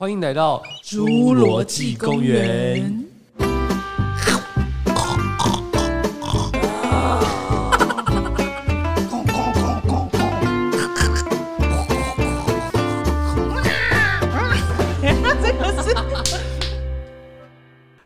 [0.00, 3.04] 欢迎来到侏罗纪公园。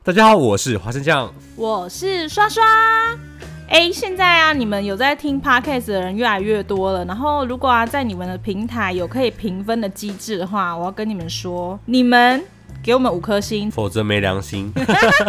[0.03, 1.31] 大家好，我是花生酱。
[1.57, 2.63] 我是刷刷。
[3.73, 7.03] 哎，现在啊，你们有在听 podcast 的人越来越多了。
[7.07, 12.45] 然后，如果啊，在你们的平台有可以评分的机制的话，我要跟你们说，你们
[12.83, 14.71] 给我们五颗星，否则没良心。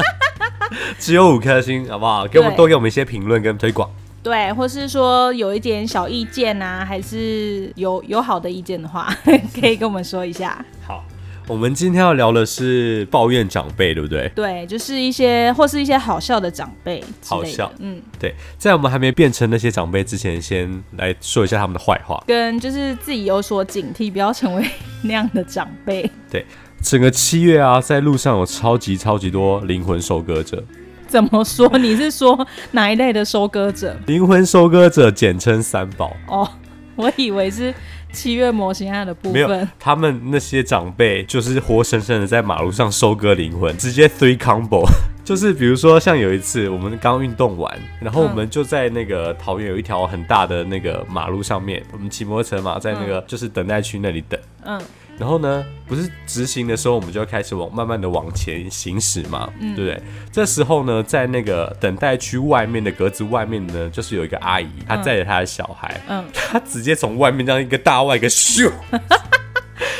[0.99, 2.27] 只有五颗星，好不好？
[2.27, 3.89] 给我们多给我们一些评论跟推广。
[4.21, 9.07] 对，或是说有一点小意见啊，还是有有好的意见的话，
[9.57, 10.65] 可以跟我们说一下。
[10.85, 11.01] 好。
[11.47, 14.29] 我们今天要聊的是抱怨长辈，对不对？
[14.33, 17.03] 对，就是一些或是一些好笑的长辈。
[17.25, 18.33] 好笑，嗯，对。
[18.57, 24.65] 在我们还没变成那些长辈之前，先来说一下他们的坏话，跟就是自己有所警惕，不要成为
[25.01, 26.09] 那样的长辈。
[26.31, 26.45] 对，
[26.81, 30.63] 整个七月啊，在路上有超级超级多灵魂收割者。
[31.07, 31.67] 怎么说？
[31.77, 33.95] 你是说哪一类的收割者？
[34.07, 36.15] 灵魂收割者，简称三宝。
[36.27, 36.49] 哦，
[36.95, 37.73] 我以为是。
[38.13, 44.85] 七月模型案的部分，他们那些长辈就是活生生的在马路上收割灵魂，直接 three combo。
[45.25, 54.39] 就是比如说像有一次我们刚运动完，然后我们就在那个桃园有一条很大的那个马路上面，我们骑摩托车嘛，在那个就是等待区那里等。
[54.63, 54.79] 嗯。
[55.17, 60.01] 然后呢，不是直行的时候，我们就要开始往慢慢的往前行驶嘛，对不对？
[60.31, 68.71] 这时候呢，在那个等待区外面的格子外面呢，就是有一个阿姨，她载着她的小孩，嗯，她直接从外面这样一个大外个咻。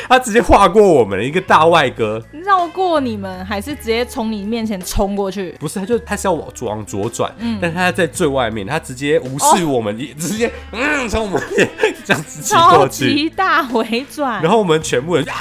[0.08, 5.54] 他直接划过我们一个大外哥，绕过你们，还是直接从你面前冲过去？
[5.58, 11.42] 不是，他就他是要往往左转，嗯，但他在最外面，他直接无视我们，直接嗯从我们
[12.04, 15.34] 这样子骑 过去，超级大回转，然后我们全部人啊，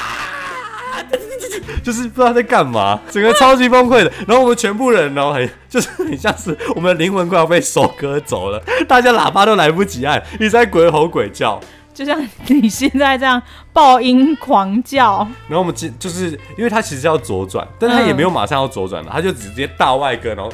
[1.84, 4.12] 就是不知道在干嘛，整个超级崩溃的。
[4.28, 11.60] 然后我们全部人，然后很就是很像是我们的灵魂快要被收割走了，大家喇叭都来不及按，一直在鬼吼鬼叫。
[11.94, 20.52] 就像你现在这样爆音狂叫，然后我们就就是因为他其实要左转，但他也没有马上要左转了，他就直接大外哥，然后。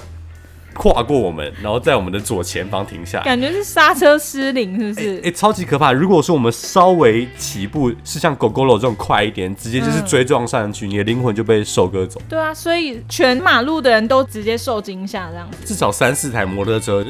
[0.76, 5.22] 跨过我们，然后在我们的左前方停下，感觉是刹车失灵，是不是？
[5.26, 5.92] 哎，超级可怕！
[5.92, 12.22] 如果说我们稍微起步是像狗狗楼这种快一点，直接就是追撞上去，你的灵魂就被收割走。
[12.30, 15.58] 对啊，所以全马路的人都直接受惊吓这样子。
[15.66, 17.04] 至少三四台摩托车，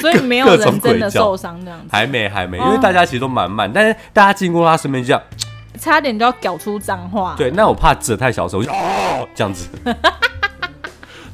[0.00, 1.86] 所以没有人真的受伤这样子。
[1.90, 5.22] 还没，还没，因为大家其实都蛮慢，但是大家经过他身边这样，
[5.78, 7.34] 差点就要搞出脏话。
[7.36, 9.68] 对，那我怕折太小声，我就哦 这样子。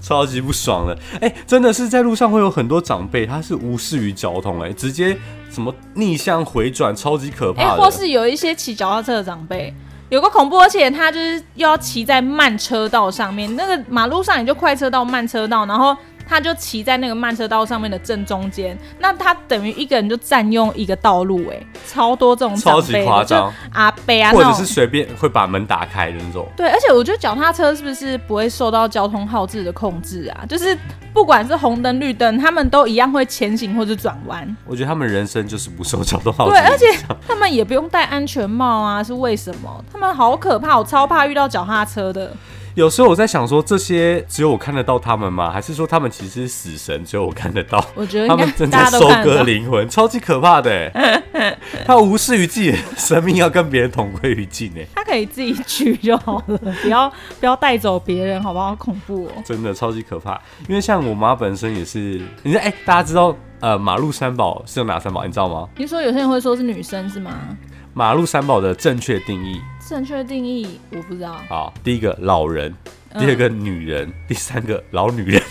[0.03, 5.17] 超级不爽的，哎，真的是在路上会有很多长辈，他是无视于交通，哎，直接
[5.51, 7.83] 什么逆向回转，超级可怕的。
[7.83, 9.75] 或是有一些骑脚踏车的长辈，
[10.09, 15.97] 有个恐怖，而且他就是又要骑在慢车道上面，那个马路上也就快车道、慢车道，然后。
[16.29, 26.47] 他就骑在那个慢车道上面的正中间，那他等于一个人就占用一个道路，哎，超多这种超级夸张阿贝啊，或者是随便会把门打开的那种。
[26.57, 30.45] 对，而且我觉得脚踏车是不是不会受到交通号志的控制啊？
[30.49, 30.77] 就是
[31.13, 34.57] 不管是红灯绿灯，他们都一样会前行或者转弯。
[34.67, 36.51] 我觉得他们人生就是不受交通号志。
[36.51, 36.87] 对，而且
[37.27, 39.85] 他们也不用戴安全帽啊，是为什么？
[39.93, 42.33] 他们好可怕，我超怕遇到脚踏车的。
[42.77, 45.51] 有时候我在想，说这些只有我看得到他们吗？
[45.51, 47.83] 还是说他们其实是死神，只有我看得到？
[47.95, 50.93] 我觉得他们正在收割灵魂， 超级可怕的。
[51.87, 54.71] 他无视于自己的生命，要跟别人同归于尽。
[54.77, 57.11] 哎，他可以自己去就好了，不要
[57.41, 58.77] 不要带走别人，好不好？
[58.77, 60.39] 恐怖哦，真的超级可怕。
[60.69, 65.25] 因为像我妈本身也是，你说哎，大家知道呃，马路三宝是有哪三宝？
[65.25, 65.67] 你知道吗？
[65.79, 67.33] 你说有些人会说是女生是吗？
[67.99, 69.59] 马路三宝的正确定义。
[69.89, 71.41] 正确定义我不知道。
[71.49, 72.75] 好，第一个老人，
[73.19, 75.43] 第二个女人，第三个老女人。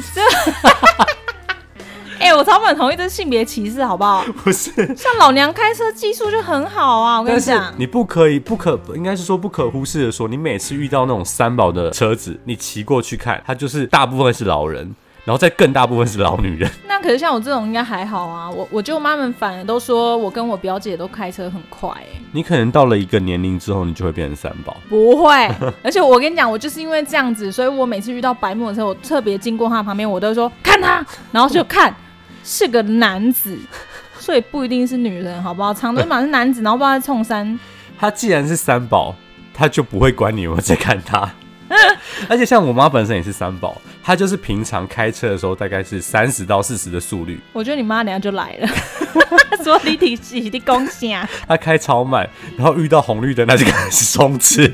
[2.19, 4.23] 哎，我超不同意这是性别歧视，好不好？
[4.43, 7.73] 不是，像老娘开车技术就很好啊，我跟你讲。
[7.77, 14.95] 你不可以，不可，应该是说不可忽视的说，你每次遇到那种三宝的车子，你骑过去看，它就是大部分是老人。
[15.25, 18.47] 然后再更大部分是老女人，那可是像我这种应该还好啊。
[18.49, 21.91] 我我舅妈们反而都说我跟我表姐都开车很快。
[22.31, 24.77] 你可能到了一个年龄之后，你就会变成三宝。
[24.87, 25.49] 不会，
[25.83, 31.95] 而且我跟你讲，我就是因为这样子，所以我每次遇到白木的时候，我特别经过他旁边，我都说看他，然后就看
[32.43, 33.57] 是个男子，
[34.19, 35.73] 所以不一定是女人，好不好？
[35.73, 37.59] 长腿马是男子，然后不知道在冲山。
[37.97, 39.15] 他既然是三宝，
[39.53, 41.27] 他就不会管你有没有在看他。
[42.29, 47.39] 而且像我妈本身也是三宝，她就是平常开车的时候大概是三十到四十的速率。
[47.53, 48.67] 我觉得你妈等下就来了，
[49.63, 51.27] 说你体机的恭喜啊。
[51.47, 54.71] 她开超慢，然后遇到红绿灯，她就开始冲刺。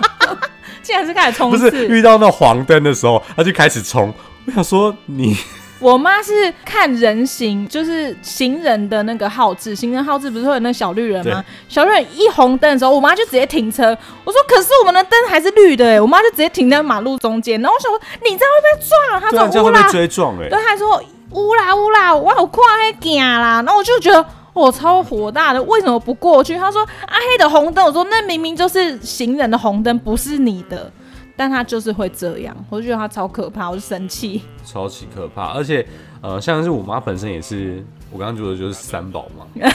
[0.82, 1.86] 竟然是开始冲不是刺。
[1.88, 4.14] 遇到那黄灯的时候，她就开始冲。
[4.46, 5.36] 我想说你
[5.80, 11.44] 我妈是看人行，就是行人的那个号志，行人号志不是会有那小绿人吗？
[11.68, 13.96] 小绿人一红灯的时候，我妈就直接停车。
[14.24, 17.60] 我说：“可是我们的灯还是绿的哎！”我妈就直接停在马路中间。
[17.60, 22.64] 然后我想说：“你这样会被撞？”她说：“乌啦样会被，追撞哎、对，她说乌啦乌啦，我好快
[23.00, 24.24] 行啦。”然后我就觉得。
[24.54, 26.56] 我超火大的，为什么不过去？
[26.56, 30.90] 她说：“啊，黑的红灯。”我说：“那明明就是行人的红灯，不是你的。”
[31.38, 34.42] 但他就是会这样，我就觉得他超可怕，我就生气。
[34.66, 35.52] 超级可怕。
[35.52, 35.86] 而且
[36.20, 37.80] 呃，像是我妈本身也是，
[38.10, 39.46] 我刚刚说的就是三宝嘛，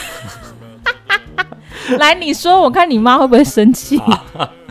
[1.98, 3.98] 来，你说，我看你妈会不会生气？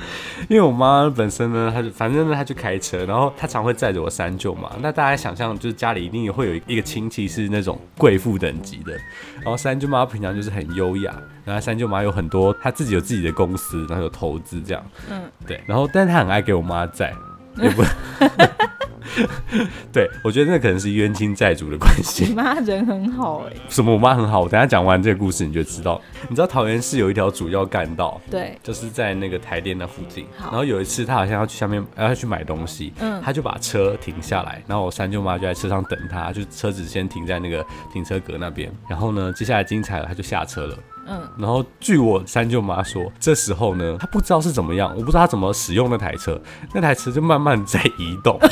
[0.50, 4.72] 因为我妈本身呢，她就反正呢，她就开车，然后她常会载着我三舅嘛。
[4.82, 8.94] 那大家想象，就是家里一定会有一个亲戚是那种贵妇等级的，
[9.42, 11.14] 然后三舅妈平常就是很优雅，
[11.46, 17.14] 然后三舅妈有很多，她自己有自己的公司，然后有投资这样，嗯嗯，对，然后但是她很爱给我妈载，
[17.58, 17.84] 也不，
[19.94, 22.34] 对我觉得那可能是冤亲债主的关系你。
[22.34, 23.94] 妈人很好哎、什么？
[23.94, 26.02] 我妈很好，我等下讲完这个故事你就知道。
[26.28, 30.26] 你知道桃园市有一条主要干道，对，就是在那个台电那附近。
[30.40, 38.72] 然后有一次，他好像要去下面，呃要去买东西，嗯他就把车停下来，然后我三舅妈就在车上等他，就车子先停在那个停车格那边。
[38.88, 40.76] 然后呢，接下来精彩了，他就下车了。
[41.08, 46.40] 嗯，然后据我三舅妈说，这时候呢，她不知道是怎么样，我不知道她怎么使用那台车，
[46.74, 48.38] 那台车就慢慢在移动。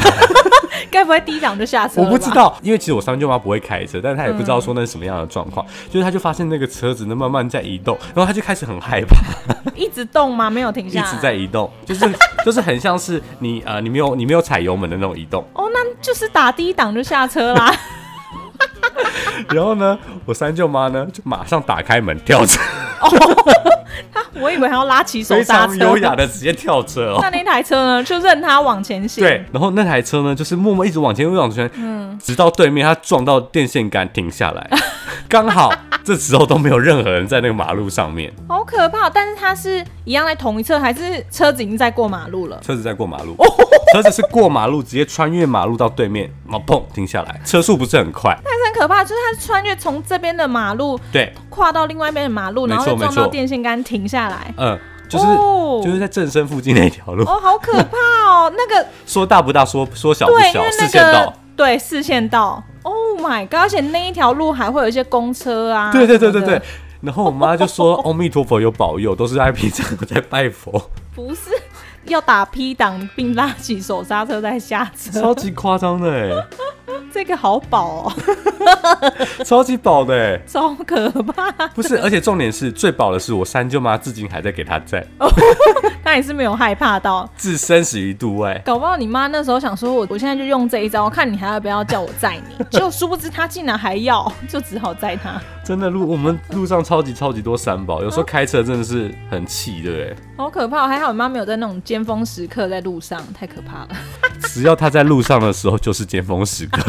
[0.89, 2.01] 该不会第一档就下车？
[2.01, 9.15] 我不知，道，因为其实我三舅妈不会开车，但是她也不知道说那是什么样的状况，就是她就发现那个车子呢慢慢在移动，然后她就开始很害怕，
[9.75, 10.49] 一直动吗？
[10.49, 11.03] 没有停下一。
[11.03, 12.09] 直在移动，就是
[12.43, 15.43] 就是很像是你呃你没有你没有踩油门的那种移动。
[15.53, 17.73] 哦，那就是打第一档就下车啦。
[19.49, 22.43] 然后呢，我三舅妈呢就马上打开门跳
[24.13, 25.77] 车，我以为还要拉起手非刹车。
[25.77, 27.19] 常优雅的直接跳车哦。
[27.23, 29.23] 那那台车呢，就任它往前行。
[29.23, 34.69] 对，，然后那台车呢，就是默默一直往前，一直往前，嗯直到对面，它撞到电线杆停下来，
[35.27, 35.73] 刚好
[36.03, 39.09] 这时候都没有任何人在那个马路上面，好可怕。
[39.09, 42.59] 但是它是一样在同一侧，还是车子已经在过马路了？
[42.61, 43.35] 车子在过马路，
[43.93, 54.53] 车子是过马路，直接穿越马路到对面，然后砰停下来，车速不是很快，但是很可怕，就是它穿越从这边的马路对，跨到另外一边的马路，没错然后又撞没错到电线杆停下来。
[54.57, 54.79] 嗯，
[55.09, 57.97] 就是、哦就是在正身附近那条路，哦，好可怕
[58.29, 58.51] 哦！
[58.55, 62.61] 那个说大不大，说说小不小，为那视线道，对视线道。
[62.83, 63.61] Oh my god！
[63.61, 65.91] 而且那一条路还会有一些公车啊。
[65.91, 66.61] 对对对对对。
[67.01, 71.49] 然后我妈就说：“阿弥陀佛有保佑，都是在平常有在拜佛，不是
[72.05, 76.29] 要打 P 档并拉起手刹车再下车，超级夸张的哎，
[77.13, 78.13] 这个好饱哦，
[79.45, 81.51] 超级饱的哎。”超可怕。
[81.69, 85.05] 不是，而且重点是最饱的是我三舅妈至今还在给他载，
[86.03, 88.59] 他也是没有害怕到，置生死于度外。
[88.65, 95.41] 搞不好你妈那时候想说我我现在就用这一招，看你还要不要叫我载你， 就殊不知她竟然还要，就只好载她。
[95.71, 100.15] 真的路我们路上超级超级多三宝，有时候开车真的是很气，对不对？
[100.35, 100.85] 好可怕！
[100.85, 103.87] 还好你妈没有在那种尖峰时刻在路上，太可怕了。
[104.41, 106.81] 只要她在路上的时候，就是尖峰时刻。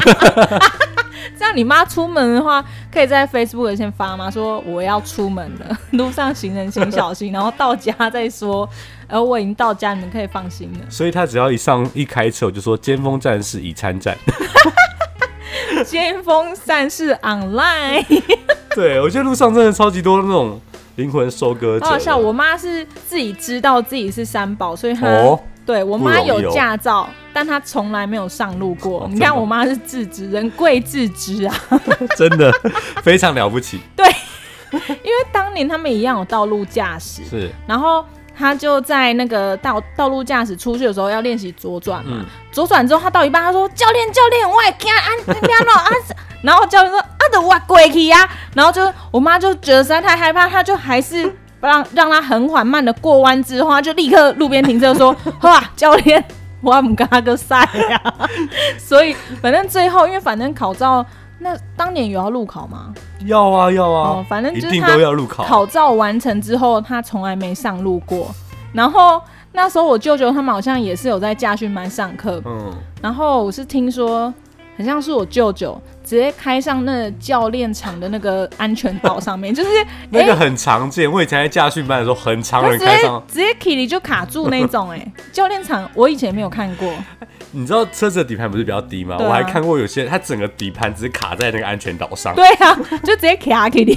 [1.38, 2.60] 这样你妈出门的话，
[2.92, 4.28] 可以在 Facebook 先发吗？
[4.28, 8.68] 说我要出门了，路上行人请小心，然后到家再说。
[9.06, 10.80] 呃，我已经到家，你们可以放心了。
[10.90, 14.18] 所以她只要一上一开车，我就说尖峰战士已参战。
[15.84, 18.04] 尖峰战士 online，
[18.74, 20.60] 对我觉得路上真的超级多那种
[20.96, 21.84] 灵魂收割者。
[21.84, 22.16] 好好笑。
[22.16, 29.00] 我妈是自己知道自己是三宝，所以她、哦，对我妈有驾照，但她从来没有上路过。
[29.02, 31.54] 哦你看我妈是自知，人贵自知啊。
[32.16, 32.52] 真的
[33.02, 33.80] 非常了不起。
[33.96, 34.06] 对
[34.72, 38.04] 因为当年他们一样有道路驾驶，是，然后
[38.42, 42.26] 他就在那个道道路驾驶出去的时候要练习左转嘛，嗯。
[42.50, 45.90] 左转之后他到一半他说教练教练我也惊啊你不要弄啊，
[46.42, 56.22] 然后教练说啊的我过去呀，然后就我妈就觉得实在太害怕，她就还是让让他很缓慢的过弯之后，她就立刻路边停车说哇教练。
[56.64, 58.00] 我唔跟他个赛呀，
[58.78, 61.04] 所以反正最后，因为反正考照
[61.42, 62.94] 那当年有要路考吗？
[63.26, 65.42] 要啊要啊，哦反正一定就是他都要路考。
[65.44, 68.34] 考照完成之后，他从来没上路过。
[68.72, 69.20] 然后
[69.52, 72.72] 那时候我舅舅他们好像也是有在驾训班上课，嗯，
[73.02, 74.32] 然后我是听说，
[74.76, 79.68] 很像是我舅舅直接开上那教练场的那个安全岛上面， 就是
[80.08, 81.10] 那个很常见。
[81.10, 83.22] 我以前在驾训班的时候，很常人开上。
[83.28, 86.90] 直接 k 里就卡住那种、哎，教练场我以前没有看过，
[87.52, 89.16] 你知道车子的底盘不是比较低吗？
[89.20, 92.34] 啊我还看过有些它整个底盘只是卡在那个安全岛上。
[92.34, 93.96] 对啊， 就直接卡 k 里。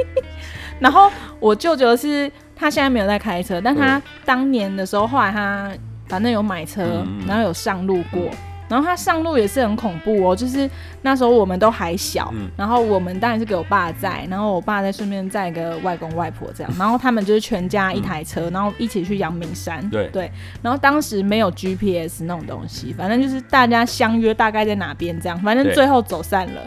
[0.80, 5.70] 然后我舅舅是他现在没有在开车，但他当年的时候，后来他
[6.08, 8.30] 反正有买车，嗯然后有上路过。
[8.68, 10.68] 然后他上路也是很恐怖哦，就是
[11.02, 12.48] 那时候我们都还小，嗯。
[12.56, 20.08] 然后我们当然是给我爸载，然后我爸再顺便载一个外公外婆这样， 然后他们就是全家一台车，然后一起去阳明山，对。
[20.08, 20.30] 对，
[20.62, 26.60] 然后当时没有 GPS 那种东西，反正就是大家相约大概在哪边这样，反正最后走散了。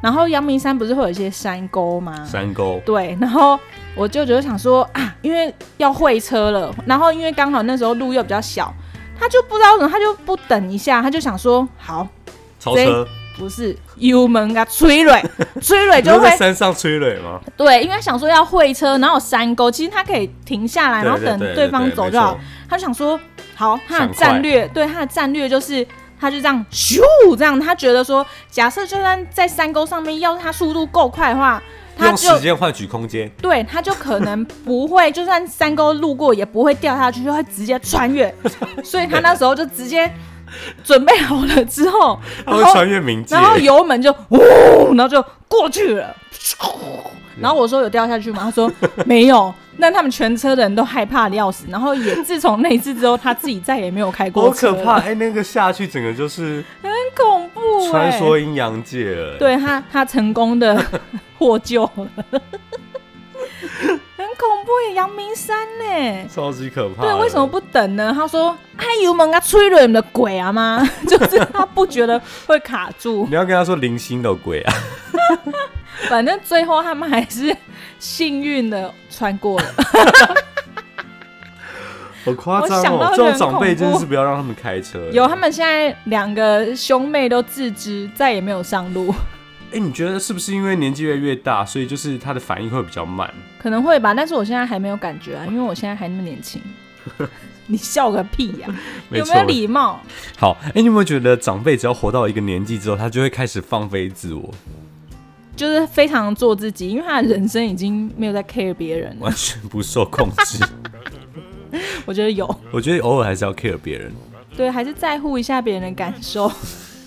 [0.00, 2.24] 然后阳明山不是会有一些山沟吗？
[2.24, 3.56] 山沟，对，然后
[3.94, 8.74] 我舅舅就想说啊，因为要会车了，然后因为刚好那时候路又比较小，
[9.22, 12.04] 他就不知道怎么，他就不等一下，他就想说好，
[12.58, 13.06] 超车，
[13.38, 15.24] 不是油门啊，催蕊，
[15.62, 17.40] 催蕊就会在山上催泪吗？
[17.56, 22.36] 对，因为想说要会车，然后有山沟，其实他可以停下来，然后等对方走就好。
[22.68, 23.20] 他就想说，
[23.54, 25.86] 好，他的战略，对他的战略就是。
[26.20, 27.00] 他就这样咻
[27.36, 31.60] 这样，他觉得说，假设就算在山沟上面，要是他速度够快的话，
[31.96, 38.34] 他用就时间换取空间，对，他就可能不会，就算山沟路过也不会掉下去，就会直接穿越。
[38.82, 40.10] 所以他那时候就直接
[40.82, 43.44] 准备好了之后， 他会然后穿越冥界然。
[43.44, 46.14] 后油门就呜，然后就过去了。
[47.40, 48.40] 然后我说有掉下去吗？
[48.42, 48.70] 他说
[49.06, 49.52] 没有。
[49.78, 55.00] 那他们全车的人都害怕的要死，然后也自从那一次之后，他自己再也没有开过车了，可怕！
[55.00, 57.90] 哎、那个下去整个就是很恐怖、欸。
[57.90, 60.84] 穿梭阴阳界了。，对他，他成功的
[61.38, 62.08] 获救了，
[64.16, 64.94] 很恐怖耶！
[64.94, 66.28] 阳明山呢？
[66.32, 67.02] 超级可怕。
[67.02, 67.46] 对，为什么？
[67.46, 68.12] 不等呢？
[68.14, 74.74] 他说：“哎，油门啊，吹了你的鬼啊吗？” 就是他不觉得会卡住，你要跟他说零星的鬼啊！
[76.08, 77.56] 反正最后他们还是
[77.98, 79.66] 幸运的穿过了。
[82.24, 82.82] 好夸张
[83.14, 85.10] 这种长辈真的是不要让他们开车。
[85.12, 89.12] 有，他们现在两个兄妹都自知，再也没有上路，
[89.72, 93.32] 哎、你觉得是不是因为年纪越来越大，所以就是他的反应会比较慢？
[93.58, 94.12] 可能会吧。
[94.12, 96.60] 但是我现在还没有感觉啊，因为我现在还那么年轻。
[97.66, 98.68] 你笑个屁呀、
[99.10, 100.00] 有没有礼貌？
[100.36, 104.52] 好，哎、你有没有觉得长辈只要活到一个年纪之后，他就会开始放飞自我，
[105.56, 109.18] 就是非常做自己，因为他的人生已经没有在 care 别人了。
[109.20, 110.62] 完全不受控制？
[112.04, 114.12] 我觉得有，我觉得偶尔还是要 care 别人。
[114.56, 116.50] 对，还是在乎一下别人的感受，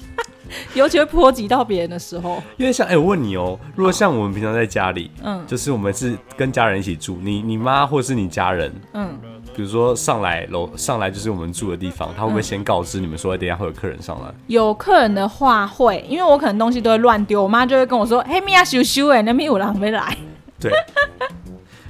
[0.73, 2.41] 尤其会波及到别人的时候。
[2.57, 9.15] 因为像哎、我问你哦、如果像我们平常在家里，嗯就是我们是跟家人一起住，你你妈或是你家人，嗯，
[9.55, 14.33] 比如说上来楼上来就是我们住的地方，他会不会先告知你们说，哎等一下会有客人上来？
[14.47, 20.17] 有客人的话会，因为我可能东西都会乱丢，我妈就会跟我说：“嘿，米娅羞羞哎，那边有人没来。
[20.59, 20.71] 对。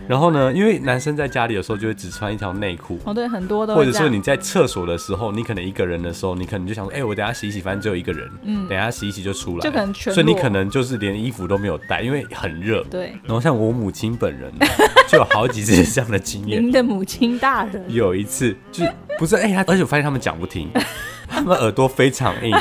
[0.07, 3.85] 然后呢，因为男生在家里的时候就会只穿一条内裤”，哦，对，很多的或。
[3.85, 12.83] 者说你在厕所的时候，你可能一个人的时候，你可能就想说，哎、我等下洗一洗，反正只有一个人，嗯，等下洗一洗就出来，就可能全所以你可能就是连衣服都没有带，因为很热。
[12.89, 14.51] 对，然后像我母亲本人
[15.07, 20.69] 就有好几次这样的经验，您的母亲大人，有一次就是不是哎、他而且我发现他们讲不听，
[21.29, 22.55] 他们耳朵非常硬，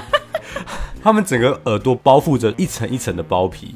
[1.02, 3.74] 他们整个耳朵包覆着一层一层的包皮，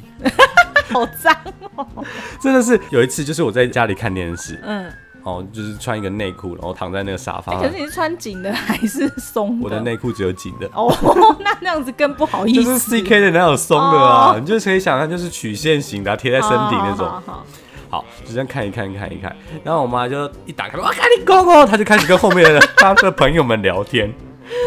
[0.91, 1.68] 好脏哦。
[2.41, 4.91] 真的是有一次就是我在家里看电视，嗯，
[5.23, 9.65] 哦，就是穿一个内裤，然后躺在那个沙发上，哎可是你是穿紧的还是松的？
[9.65, 10.69] 我的内裤只有紧的。
[10.75, 10.95] 哦，
[11.41, 12.79] 那那样子更不好意思就。
[12.79, 14.33] 是 CK 的哪有松的啊？
[14.35, 17.07] 哦你就可以想象，就是曲线型的啊、贴在身体那种。
[17.07, 17.47] 好好好
[17.91, 19.35] 好，就这样看一看，看一看。
[19.65, 24.13] 然后我妈就一打开，我，看你公公，她就开始跟后面的她的朋友们聊天。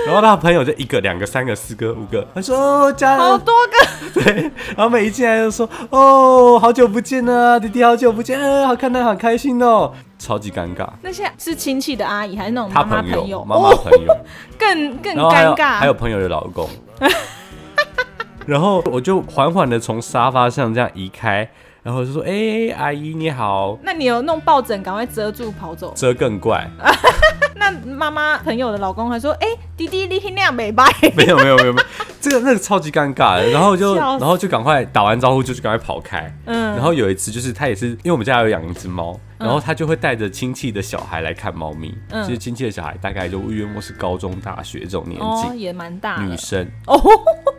[0.07, 10.87] 然后她的朋友就一个、两个、三个、四个、五个，她说：“哦，家好多个， 对。”然后每一进来就说：“哦，好久不见啊，弟弟好久不见，嗯好看到好开心哦。”超级尴尬。
[11.01, 13.43] 那些是亲戚的阿姨还是那种她妈妈朋友？
[13.43, 14.15] 妈妈哦，朋友，
[14.57, 15.79] 更更尴尬。
[15.79, 16.69] 还有朋友的老公。
[18.45, 21.49] 然后我就缓缓的从沙发上这样移开，
[21.83, 23.77] 然后就说：“哎、阿姨你好。
[23.81, 25.91] 那你有弄抱枕赶快遮住跑走”？
[25.97, 26.69] 遮更怪，
[27.55, 30.85] 那妈妈朋友的老公还说：“哎、弟弟你那样美白。
[31.17, 31.87] 没有没有没有没有，
[32.21, 33.49] 这个那个超级尴尬的。
[33.49, 41.93] 然后就然后就赶快打完招呼就去赶快跑开。”嗯，然后有一次就是他也是，因为我们家有养一只猫，嗯然后他就会带着亲戚的小孩来看猫咪。
[42.09, 46.65] 嗯其实亲戚的小孩大概就约莫是高中、大学这种年哦，纪，也蛮大女生。
[46.87, 46.99] 哦。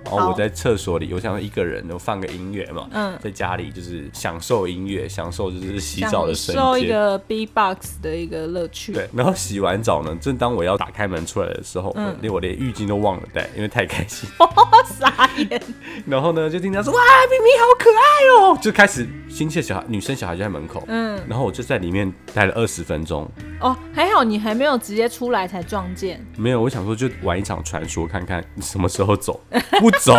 [0.05, 6.62] 然后我在厕所里，我想一个人，我放个音乐嘛，嗯在家里就是享受音乐，享受就是洗澡的瞬间。
[6.62, 8.93] 受一个 B box 的一个乐趣。
[8.93, 14.29] 对，然后洗完澡呢，正当我要打开门出来的时候，嗯连我连浴巾都忘了带，因为太开心。
[14.99, 15.62] 傻眼。
[16.07, 23.31] 然后呢，就听他说：“哇，咪咪好可爱哦！”就开始亲切小孩，女生小孩就在门口，嗯，然后我就在里面待了二十分钟。
[23.61, 26.25] 哦，还好你还没有直接出来才撞见。
[26.37, 29.41] 没有，我想说就玩一场传说，看看 什么时候走，
[29.79, 30.17] 不走。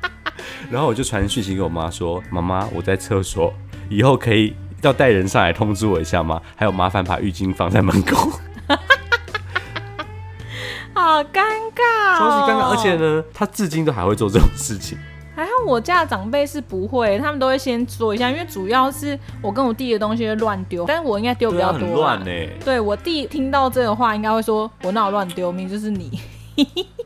[0.70, 3.52] 然后我就传讯息给我妈说：“妈妈，我在厕所，
[3.88, 6.40] 以后可以要带人上来通知我一下吗？
[6.56, 8.30] 还有麻烦把浴巾放在门口。
[10.94, 11.42] ”好尴
[11.74, 12.70] 尬、哦，超级尴尬。
[12.70, 14.96] 而且，呢，他至今都还会做这种事情。
[15.36, 22.30] 还好我家的长辈是不会，他们都会先说一下，因为主要是我跟我弟的东西会乱丢，但是我应该丢比较多、乱呢。
[22.64, 26.20] 对我弟听到这个话，应该会说：“我哪有乱丢，明明就是你。”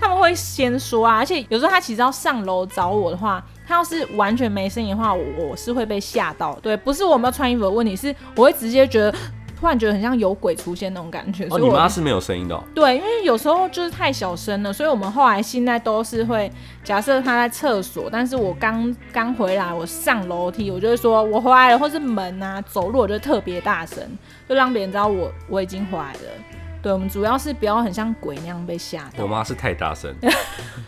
[0.00, 6.58] 他们会先说啊，而且有时候他其实要上楼找我的话，他要是完全没声音的话，我我是会被吓到。
[6.62, 9.14] 对，不是我没有穿衣服的问题，是我会直接觉得
[9.58, 11.44] 突然觉得很像有鬼出现那种感觉。
[11.46, 12.62] 哦，所以我你妈是没有声音的哦。
[12.74, 16.50] 对，因为有时候就是太小声了，所以我们后来现在都是会
[16.84, 23.98] 假设她在厕所，但是我刚刚回来，我上楼梯，我就会说我回来了，或是门啊走路，我就特别大声，
[24.48, 26.20] 就让别人知道我我已经回来了。
[26.82, 29.24] 对，我们主要是不要很像鬼那样被吓到。
[29.24, 30.14] 我妈是太大声，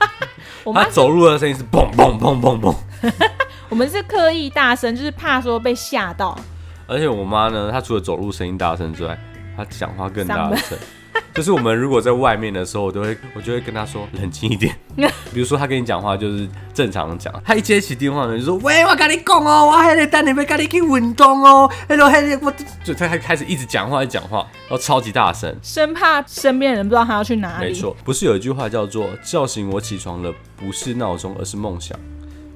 [0.63, 2.75] 我妈她走路的声音是砰砰砰砰砰。
[3.69, 6.39] 我们是刻意大声，就是怕说被吓到。
[6.89, 9.17] 而且我妈呢，她除了走路声音大声之外，
[9.57, 10.77] 她讲话更大声。
[11.35, 14.75] 就是我们如果在外面的时候，我都会我就会跟她说冷静一点。
[15.33, 21.71] 比如说她跟你讲话就是正常讲，她一接起电话呢就说喂，我跟你讲哦，我还得等你们跟你去运动哦。
[21.89, 22.53] 那种还我
[22.83, 25.55] 就她开始一直讲话，一直讲话，然后超级大声。
[25.63, 27.67] 生怕身边人不知道她要去哪里。
[27.67, 31.97] 没错，不是有一句话叫做“叫醒我起床的，不是闹钟，而是梦想”。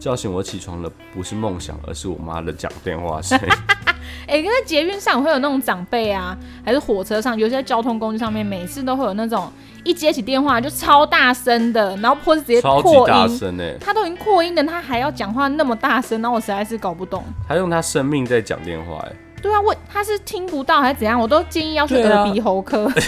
[0.01, 3.49] 叫醒我起床的，不是梦想，而是我妈的讲电话声音。
[4.27, 9.51] 哎、跟在捷运上会有那种长辈啊，还是火车上，有些交通工具上面，每次都会有那种
[9.85, 13.15] 一接起电话就超大声的，然后或是直接扩音。
[13.15, 17.23] 大声哎、他都已经扩音了，他还要讲话那么大声，然后我实在是搞不懂。
[17.49, 21.21] 他用他生命在讲电话哎、对啊，我他是听不到还是怎样？
[21.21, 22.91] 我都建议要去耳鼻喉科。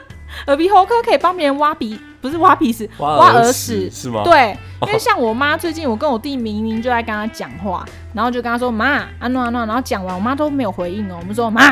[0.46, 3.90] 耳鼻喉科可以帮别人挖鼻，不是挖鼻屎，挖挖耳耳屎屎。
[3.90, 4.22] 是吗？
[4.24, 11.16] 对， 因为像我妈最近，我跟我弟明明就在跟她讲话，然后就跟她说妈，安诺安诺，然后讲完，我妈都没有回应哦。
[11.20, 11.62] 我们说妈，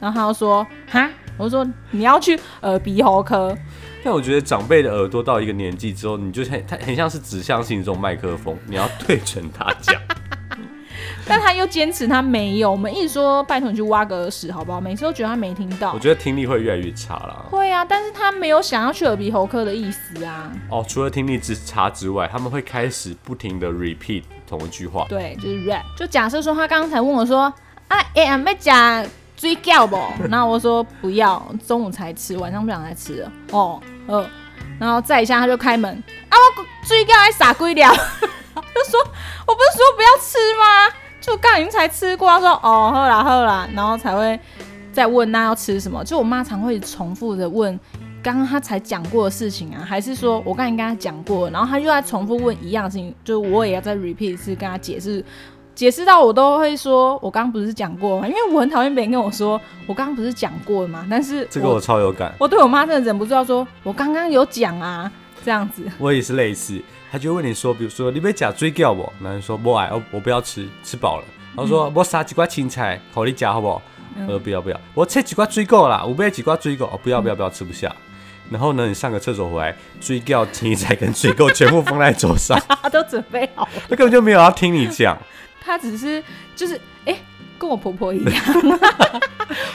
[0.00, 3.56] 然后她就说哈，我就说你要去耳鼻喉科，
[4.04, 9.94] 但我觉得长辈的耳朵到一个年纪之后，你就很它很像是指向性这种麦克风，你要对准它讲。
[11.28, 12.70] 但他又坚持他没有。
[12.70, 14.80] 我们一直说拜托你去挖个耳屎好不好？
[14.80, 15.98] 每次都觉得他没听到我。
[15.98, 17.44] 觉得听力会越来越差啦。
[17.50, 20.52] 会啊，但是他没有想要去耳鼻喉科的意思啊。
[20.70, 25.06] 哦，除了听力之差之外，他们会开始不停的 repeat 同一句话。
[25.08, 25.82] 对，就是 rap。
[25.96, 27.42] 就假设说他刚才问我说
[27.88, 29.06] 啊，哎、欸，没讲
[29.36, 29.98] 追饺不？
[30.28, 33.32] 然后我说不要，中午才吃，晚上不想再吃了。
[33.50, 34.28] 哦，呃，
[34.78, 35.90] 然后再一下他就开门
[36.28, 39.00] 啊，我追饺还傻龟了， 就说
[39.46, 40.94] 我不是说不要吃吗？
[41.24, 44.38] 就刚已经才吃过，他说哦，喝啦喝啦，然后才会
[44.92, 46.04] 再问那要吃什么。
[46.04, 47.78] 就我妈常会重复的问。
[48.22, 55.22] 刚刚他才讲过的事情啊，还是说我刚才跟他讲过，然后他又在重复问一样的事情，就是我也要再 repeat 一次跟他解释，
[55.74, 58.26] 解释到我都会说，我刚刚不是讲过吗？
[58.26, 61.06] 因为我很讨厌别人跟我说，我刚刚不是讲过吗？
[61.10, 65.10] 但是这个我超有感，我对我妈真的忍不住要说，我刚刚有讲啊，
[65.44, 65.82] 这样子。
[65.98, 66.80] 我也是类似。
[67.14, 69.08] 他就会问你说，比如说你被假追掉不？
[69.22, 71.24] 然后你说不爱，我我不要吃，吃饱了。
[71.54, 73.80] 然后说我杀几块青菜，好你夹好不好？
[74.16, 77.94] 嗯我说不要不要，我切几块追够啦，我不要几块追够，哦不要不要不要，吃不下。
[78.50, 85.16] 然后呢，你上个厕所回来，追掉青菜跟追够全部放在桌上，他都准备好了，他根本就没有要听你讲。
[85.64, 86.20] 他只是
[86.56, 87.16] 就是哎、
[87.56, 88.44] 跟我婆婆一样，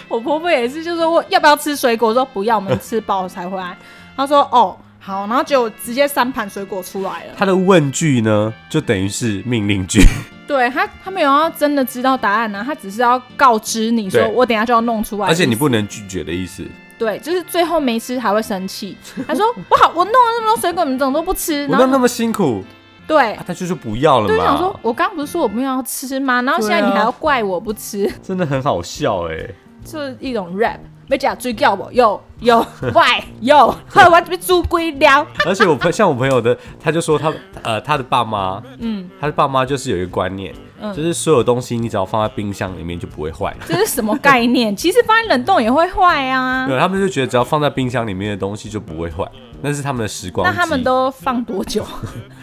[0.09, 3.77] 我婆婆也是，就说我要不要吃水果，我说不要，我们吃饱才回来。
[4.17, 7.33] 他说哦好，然后就直接三盘水果出来了。
[7.37, 10.01] 他的问句呢，就等于是命令句。
[10.45, 16.65] 对他，他没有要真的知道答案呢、他只是要告知你说我等下就要弄出来，而且你不能拒绝的意思。
[16.97, 18.97] 对，就是最后没吃还会生气。
[19.27, 21.65] 他说不好，我弄了那么多水果，你们怎么都不吃？
[21.67, 22.63] 然后我都那么辛苦，
[23.07, 26.41] 对啊、，他就是不要了对，想说嘛，我刚刚不是说我没有要吃吗？
[26.41, 29.37] 然后现在你还要怪我不吃，真的很好笑哎、
[29.85, 30.79] 就是一种 rap。
[31.09, 32.59] 没讲追叫我，有有
[32.93, 33.01] 喂
[33.41, 35.25] 有，后来我被猪龟撩。
[35.43, 43.51] 而且我朋像我朋友的，他就说他呃他的爸妈，嗯他的爸妈就是有一个观念，嗯就是所有东西你只要放在冰箱里面就不会坏。
[43.65, 44.75] 这是什么概念？
[44.75, 46.67] 其实放在冷冻也会坏啊。
[46.67, 49.25] 对，他们就觉得只要放在冰箱里面的东西就不会坏，
[49.63, 50.47] 那是他们的时光。
[50.47, 51.83] 那他们都放多久？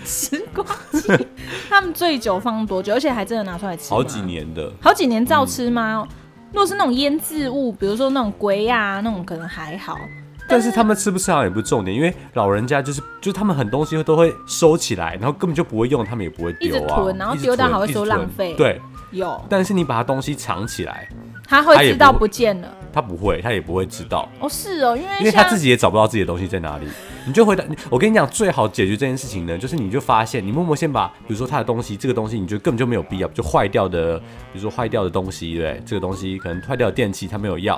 [0.05, 1.27] 时光机，
[1.69, 2.95] 他们最久放多久？
[2.95, 6.05] 而且还真的拿出来吃好几，年的，好几年照吃吗？
[6.53, 9.99] 如果是那种腌制物，比如说那种龟呀、那种可能还好。
[10.49, 18.81] 但是他们吃不吃好也不是重点，因为老人家就是就是他们很多东西都会收起来，然后根本就不会用，他们也不会丢啊，一直囤然后丢掉还会说浪费对，
[19.11, 21.09] 有，但是你把它东西藏起来，
[21.49, 22.69] 他会知道不见了。
[22.93, 24.29] 他不会，他也不会知道。
[24.39, 26.87] 哦，是哦，因为因为他自己也找不到自己的东西在哪里，
[27.27, 27.65] 你就回答。
[27.69, 37.75] 你我跟你讲，最好解决这件事情呢，就是你就发现，你默默先把，比如说他的东西，这个东西你觉得根本就没有必要，就坏掉的，比如说坏掉的东西，对，这个东西可能坏掉的电器他没有要，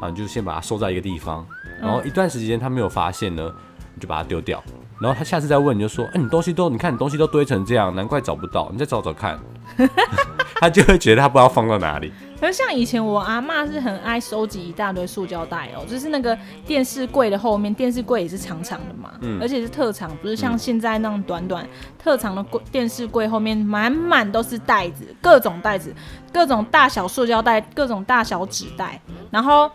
[0.00, 1.46] 啊，你就先把它收在一个地方，
[1.80, 3.52] 然嗯后一段时间他没有发现呢，
[3.94, 4.62] 你就把它丢掉。
[4.98, 9.38] 然后他下次再问你就说，哎、你东西都你看你东西都堆成这样，难怪找不到，你再找找看。
[10.58, 12.10] 他就会觉得他不知道放到哪里。
[12.40, 19.40] 可是像以前我阿妈是很爱收集一大堆塑胶袋哦，就是那个电视柜的后面，电视柜也是长长的嘛，嗯。
[19.40, 21.66] 而且是特长，不是像现在那种短短
[21.98, 25.94] 特长的柜电视柜后面满满都是袋子，各种袋子，
[26.32, 29.70] 各种大小塑胶袋，各种大小纸袋，然后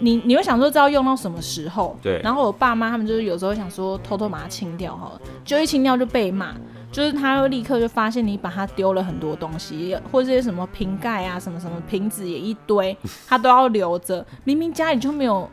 [0.00, 2.20] 你你会想说知道用到什么时候，对。
[2.22, 6.54] 然后我爸妈他们就是有时候想说偷偷把它清掉好了，就一清掉就被骂。
[6.90, 12.96] 就是他会立刻就发现你把它丢了很多东西，或者是什么瓶盖啊、什么什么瓶子也一堆，
[13.26, 14.24] 他都要留着。
[14.44, 15.48] 明明家里就没有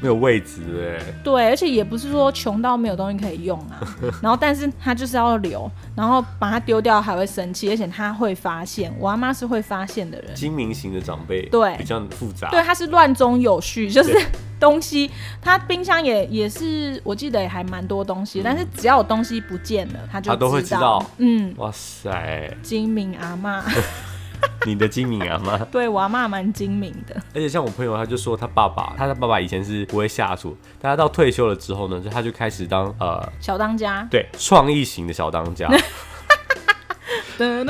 [0.00, 1.48] 没有位置，对不对？
[1.48, 3.80] 而且也不是说穷到没有东西可以用啊。
[4.22, 8.94] 然后，但是他就是要留，然后把它丢掉还会生气，而且他会发现。
[8.98, 12.48] 我阿妈是会发现的人，精明型的长辈对比较复杂。
[12.50, 14.16] 对，他是乱中有序，就是
[14.60, 23.62] 东西，他冰箱也也是，我记得也还蛮多东西，但是只要有东西不见了，他就他都会知知道嗯，哇塞，精明阿妈，
[24.66, 25.56] 你的精明啊妈！
[25.66, 27.14] 对我阿妈蛮精明的。
[27.34, 35.68] 而且像我朋友，他就说他爸爸，他的爸爸以前是不会下厨，但他到退休了之后呢，就他就开始当呃小当家，对创意型的小当家，
[37.38, 37.66] 创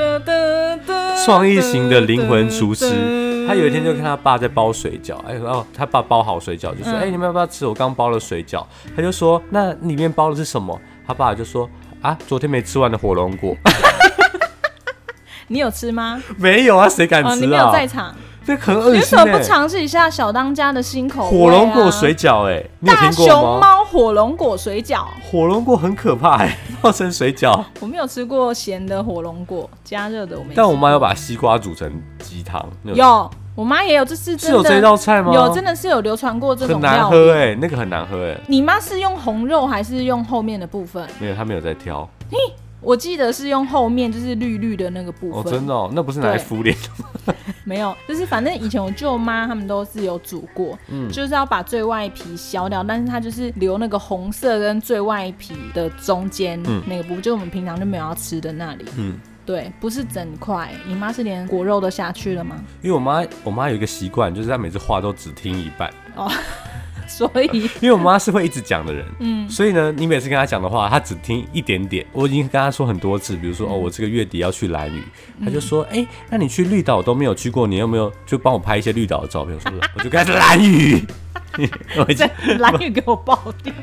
[1.25, 3.45] 创意型的灵魂厨师。
[3.47, 7.65] 他有一天就看他爸在包水饺，哎，然后他爸包好水饺，就说：“嗯哎、你们要不要吃？
[7.65, 8.63] 我刚包了水饺。”
[8.95, 11.67] 他就说：“那里面包的是什么？”他爸就说
[12.01, 13.55] ：“啊，昨天没吃完的火龙果。
[15.49, 17.71] 你有吃吗？”没有啊，谁敢哦，你没有啊？
[17.71, 21.31] 在场，这很恶心为什么不尝试一下小当家的新口味、啊？
[21.31, 23.59] 火龙果水饺哎、大听熊？
[23.59, 27.63] 猫火龙果水饺，火龙果很可怕哎、 泡成水饺。
[27.79, 30.53] 我没有吃过咸的火龙果，加热的我没。
[30.55, 35.33] 但我妈有把西瓜煮成鸡汤，有，我妈也有，这是真是有这的道菜吗？
[35.33, 37.09] 有，真的是有流传过这种很难料。
[37.09, 41.05] 喝哎、那个很难喝哎、你妈是用红肉还是用后面的部分？
[41.19, 42.07] 没有，她没有在挑
[42.81, 45.53] 我记得是用后面，就是绿绿的那个部分哦，分。
[45.53, 46.75] 真的哦，那不是拿来对敷脸
[47.65, 58.85] 没有，就是反正以前我舅妈他们都是有煮过，嗯就是要把最外皮削掉，但是它就是留那个红色跟最外皮的中间嗯那个部分，就我们平常就没有要吃的那里。
[58.97, 60.71] 嗯，对，不是整块。
[60.87, 62.55] 你妈是连果肉都下去了吗？
[62.81, 65.93] 因为我妈我妈有一个习惯，就是她每次话都只听一半，
[67.19, 72.05] 所以，因为我妈是会一直讲的人，嗯，所以呢，你每次跟她讲的话，她只听一点点。
[72.13, 75.03] 我已经跟她说很多次，比如说嗯哦，我这个月底要去蓝屿，
[75.43, 79.55] 她就说，哎、那你去绿岛都没有去过，你有没有就帮我拍一些绿岛的照片？
[79.55, 81.03] 我说 我就跟她说兰屿，
[81.97, 83.73] 我已经这蓝雨给我爆掉。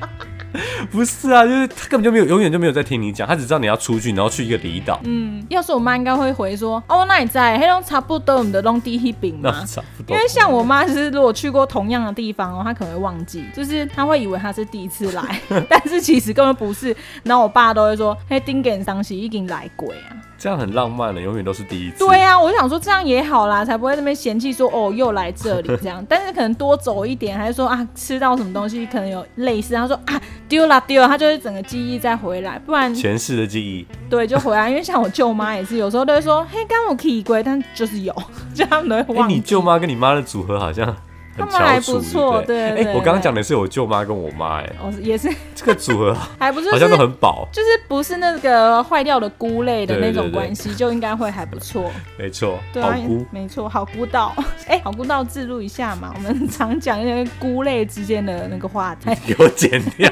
[0.90, 9.64] 不是啊，就是他根本就没有，永远就没有在听你讲，他只知道你要出去，然后去一个离岛，嗯，要是我妈应该会回说，哦，那你在黑龙差不多，我们的弄第一饼那吗？
[9.66, 10.26] 差不多因为。
[10.28, 16.94] 像我妈，就是如果去过同样的地方哦，她可能会忘记，就是她会以为她是第一次来， 但是其实根本不是。
[17.22, 20.12] 然后我爸都会说：“嘿，丁给当时已经来过啊。
[20.38, 21.99] 这样很浪漫的，永远都是第一”次。
[21.99, 26.05] 对啊，我就想说这样也好啦，才不会那边嫌弃说哦又来这里这样。
[26.09, 34.68] 但是可能多走一点，还是说啊吃到什么东西可能有类似，他说啊丢了丢了，他就是整个记忆再回来，不然前世的记忆，对就回来。
[34.68, 38.14] 因为像我舅妈也是，有时候都会说嘿刚我可以归，但就是有，
[38.55, 39.27] 就他们都会哎。
[39.27, 40.94] 你舅妈跟你妈的组合好像很
[41.38, 42.94] 他们还，不错对不对？
[42.94, 51.90] 我刚刚讲的是我舅妈跟我妈，哎，哦也是 这个组合 还不是好像都很饱，就是不是那个坏掉的菇类的那种关系，就应该会还不错。
[52.18, 53.27] 没错，对啊，好菇。
[53.31, 54.35] 没错，好菇道。
[54.66, 59.11] 哎、好菇道自录一下嘛，我们常讲那些菇类之间的那个话题。
[59.27, 60.11] 给我剪掉，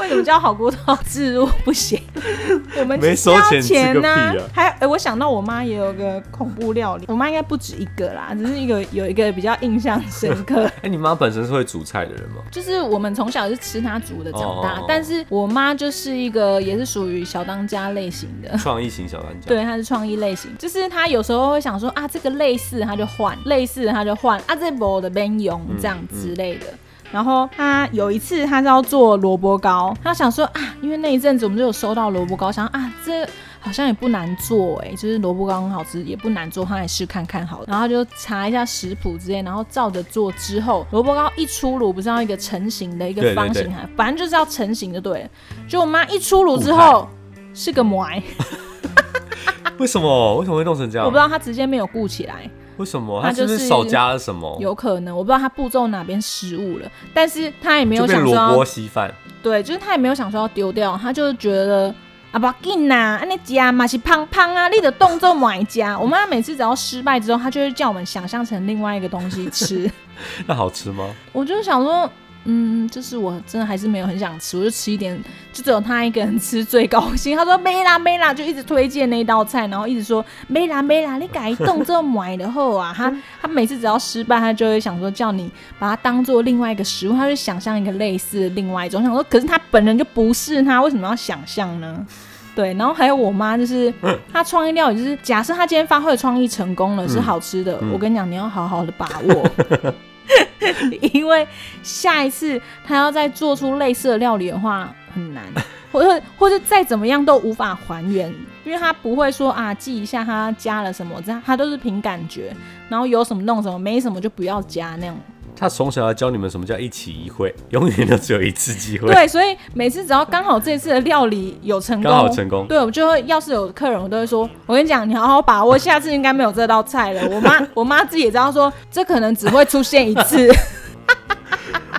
[0.00, 2.00] 为什么叫好菇道自入不行？
[2.78, 10.64] 我们没收钱钱吃个呐、屁啊还哎、我想到我妈也有个恐怖料理，我妈应该不止一个啦，只是一个有一个比较印象深刻。
[10.82, 12.42] 哎、你妈本身是会煮菜的人吗？
[12.50, 18.56] 就是我们从小是吃她煮的长大，哦哦哦但是我妈就是一个也是属于小当家类型的。
[18.58, 26.66] 创意型小当家，对，她是创意类型，就是她有时候会想说啊，这个类似她就换，类似她就换啊，这波的边用这样之类的。
[27.12, 33.26] 然后他有一次他是要做萝卜糕，他想说啊，因为那一阵子我们就有收到萝卜糕，想啊这
[33.62, 37.64] 好像也不难做哎、就是萝卜糕很好吃，也不难做，他来试看看好了。
[37.68, 45.28] 然后他就查一下食谱之类，然后照着做之后，萝卜糕一出炉，不是要一个成型的一个方形啊，反正就是要成型就对了。
[45.68, 47.06] 就我妈一出炉之后
[47.52, 48.06] 是个馍。
[49.78, 50.38] 为什么？
[50.38, 51.06] 为什么会弄成这样？
[51.06, 52.48] 我不知道他直接没有顾起来，
[52.80, 54.56] 为什么，他他就是少加了什么？
[54.58, 59.12] 有可能我不知道他步骤哪边失误了，但是他也没有想说萝卜要稀饭，
[59.42, 61.94] 对，就是他也没有想说要丢掉，他就觉得
[62.32, 65.96] 啊不要紧呐，安尼加嘛是胖胖啊，你的动作买加。
[66.00, 69.90] 我妈每次只要失败之后，她就会叫我们想象成另外一个东西吃，
[70.46, 71.06] 那好吃吗？
[71.32, 72.10] 我就想说，
[72.44, 75.16] 嗯，就是我真的还是没有很想吃，我就吃一点，
[75.52, 77.36] 就只有他一个人吃最高兴。
[77.36, 92.06] 他说没啦没啦，就一直推荐那道菜，然后一直说没啦没啦，你改动这么买的后啊，他 他每次只要失败，他就会想说叫你把它当做另外一个食物，他就想象一个类似的另外一种，想说可是他本人就不是他，为什么要想象呢？
[92.52, 93.94] 对，然后还有我妈，就是
[94.32, 99.48] 她创意料理，就是假设她今天发挥的创意成功了，是好吃的，我跟你讲，你要好好的把握，
[101.12, 101.46] 因为
[101.82, 105.44] 下一次他要再做出类似的料理的话很难，
[105.92, 108.32] 或者或者再怎么样都无法还原，
[108.64, 112.54] 因为他不会说啊记一下他加了什么，这样他都是凭感觉，
[112.88, 115.16] 然后有什么弄什么，没什么就不要加那样。
[115.60, 119.12] 他从小要教你们什么叫一起一会，永远都只有一次机会。
[119.12, 127.28] 对，所以每次只要刚好这次的料理有成功，刚好成功，对，我就会要是有客人，我都会说，我跟你讲，你好好把握，下次应该没有这道菜了。
[127.28, 130.50] 我妈，我妈自己也知道说，这可能只会出现一次。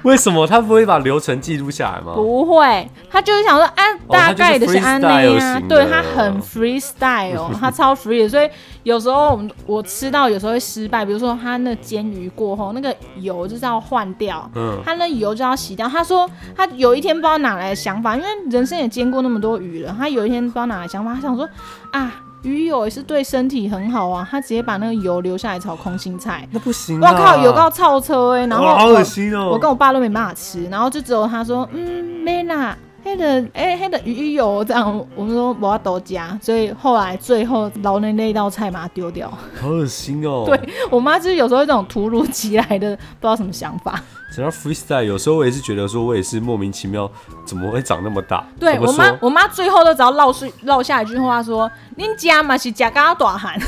[0.03, 2.13] 为什么他不会把流程记录下来吗？
[2.15, 8.49] 不会，他就是想说，哎大概的是安内啊，对他很 freestyle， 他超 free，所以
[8.83, 15.87] 有时候我们我吃到有时候会失败，比如说他那煎鱼过后那个油就是要换掉，嗯，他那油就要洗掉。
[15.87, 21.47] 他说他有一天不知道哪来的想法，因为人生也煎过那么多鱼了，他有一天不知道哪来想法，他想说
[21.91, 22.11] 啊。
[22.43, 26.99] 鱼油也是对身体很好啊，他直接把那个油留下来炒空心菜，那不行。
[26.99, 40.43] 我靠，油到超车哎，然后好恶心哦，我跟我爸都没办法吃，然后就只有他说，嗯，没啦，黑的哎黑的鱼油这样，我们说我要多加，所以后来最后捞那那道菜把它丢掉，好恶心哦。
[40.47, 40.59] 对
[40.89, 44.01] 我妈就是有时候这种突如其来的不知道什么想法。
[44.35, 47.09] 讲到 freestyle，有时候我也是觉得说，我也是莫名其妙，
[47.45, 48.45] 怎么会长那么大？
[48.57, 53.59] 对我妈，我妈最后都只要唠出唠下一句话说：“您家嘛是家刚大汉。”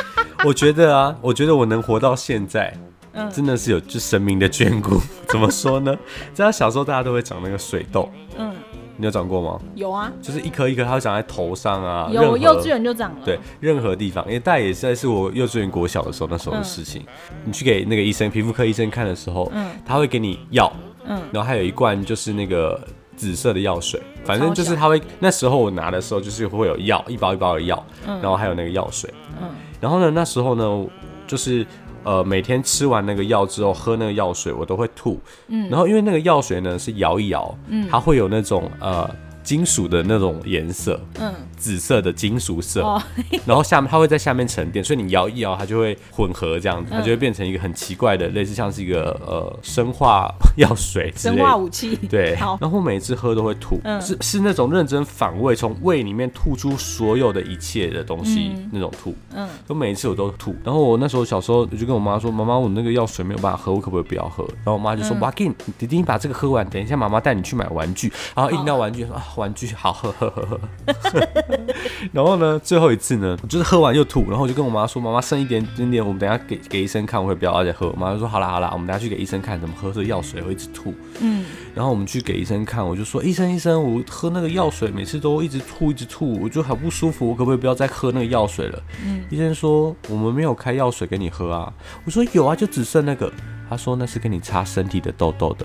[0.46, 2.72] 我觉得啊，我觉得我能活到现在，
[3.12, 5.00] 嗯，真的是有就神明的眷顾。
[5.28, 5.96] 怎么说呢？
[6.32, 8.52] 在他小时候大家都会长那个水痘，嗯。
[8.96, 9.58] 你有长过吗？
[9.74, 12.10] 有啊，就是一颗一颗，它会长在头上啊。
[12.12, 13.18] 有幼稚园就长了。
[13.24, 17.02] 对，任何地方，因为大也是在是我幼稚园国小的时候那时候的事情。
[17.46, 20.70] 你去给那个医生，皮肤科医生看的时候，嗯，他会给你药，
[21.06, 22.78] 嗯，然后还有一罐就是那个
[23.16, 29.48] 紫色的药水，反正就是他会那时候我拿的时候就是会有药，一包一包的药，嗯然后还有那个药水，嗯，
[29.80, 30.86] 然后呢那时候呢
[31.26, 31.66] 就是。
[32.04, 35.20] 呃，每天吃完那个药之后，喝那个药水，我都会吐。
[35.48, 39.08] 嗯，然后因为那个药水呢是摇一摇，嗯，它会有那种呃。
[39.42, 42.80] 金属的那种颜色，嗯，紫色的金属色，
[43.46, 51.96] 然后下面它会在下面沉淀，所以你摇一摇，它就会混合这样子，它就会变成一个很奇怪的，类似像是一个呃生化药水，生化武器。
[52.08, 60.54] 对，然后每次喝都会吐，是是那种认真反胃，从胃里面吐出所有的一切的东西那种吐，嗯，就每一次我都吐。
[60.62, 64.44] 然后我那时候小时候我就跟我妈说，妈妈，我那个药水没有办法喝，我可不可以不要喝？
[64.56, 69.24] 然后我妈就说，哇，给你弟弟，你把这个喝完，等一下妈妈带你去买玩具，然后一到玩具说啊。
[69.40, 71.28] 玩具好喝喝喝喝，
[72.12, 91.72] 然后呢，最后一次呢，我就是喝完又吐，然后我就跟我妈说：“妈妈剩一点点点，我们等下给给医生看，我会不要再喝。”我妈就说：“好啦好啦，我们等下去给医生看，怎么喝这药水会一直吐。”嗯，然后我们去给医生看，我就说：“医生医生，我喝那个药水每次都一直吐一直吐，我就很不舒服，我可不可以不要再喝那个药水了？”嗯，医生说：“我们没有开药水给你喝啊。”
[92.04, 93.32] 我说：“有啊，就只剩那个。”
[93.70, 95.64] 他说：“那是给你擦身体的痘痘的。”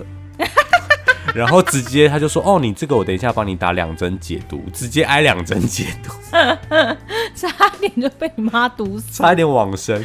[1.36, 6.10] 然后直接他就说：“哦，你这个我等一下帮你打两针解毒，直接挨两针解毒，
[7.36, 10.02] 差点就被你妈毒死，差一点往生，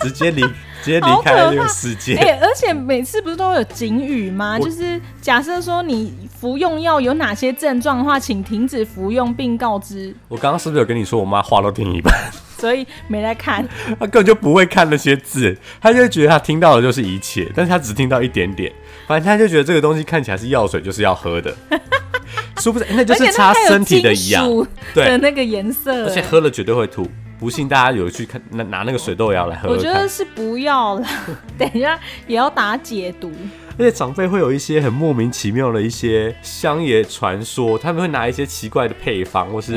[0.00, 0.42] 直接离
[0.82, 2.16] 直接离开了这个世界。
[2.16, 4.58] 哎，而且每次不是都有警语吗？
[4.58, 10.12] 就是假设说你服用药有哪些症状的话，请停止服用并告知。
[10.26, 12.12] 我刚刚是不是有跟你说，我妈话都听一半，
[12.58, 13.64] 所以没来看，
[14.00, 18.72] 他根本就不会看那些字，他就觉得他听到的就是一切，但是他只听到一点点。”
[19.06, 21.54] 反正他就觉得这个东西看起来是药水，就是要喝的，
[22.58, 24.44] 殊不知那就是擦身体的一样，
[24.94, 27.08] 对那个颜色，而且喝了绝对会吐。
[27.38, 31.06] 不信大家有去看拿拿那个水豆芽来喝，我觉得是不要了，
[31.58, 33.30] 等一下也要打解毒。
[33.78, 39.74] 而且长辈会有一些很莫名其妙的一些乡野传说，他们会拿一些奇怪的配方或是